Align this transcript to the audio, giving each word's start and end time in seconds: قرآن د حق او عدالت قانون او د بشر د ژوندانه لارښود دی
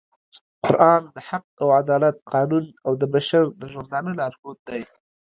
قرآن 0.65 1.01
د 1.15 1.17
حق 1.27 1.45
او 1.61 1.67
عدالت 1.81 2.15
قانون 2.31 2.65
او 2.85 2.91
د 3.01 3.03
بشر 3.13 3.43
د 3.61 3.61
ژوندانه 3.71 4.11
لارښود 4.19 4.57
دی 4.67 4.81